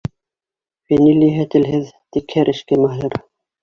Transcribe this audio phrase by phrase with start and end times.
[0.87, 3.25] Фәнил иһә телһеҙ, тик һәр эшкә маһир;